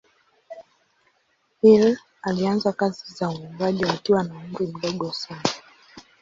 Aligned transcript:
Hill 1.61 1.97
alianza 2.21 2.73
kazi 2.73 3.13
za 3.13 3.29
uimbaji 3.29 3.85
wakiwa 3.85 4.23
na 4.23 4.33
umri 4.35 4.67
mdogo 4.67 5.11
sana. 5.11 5.41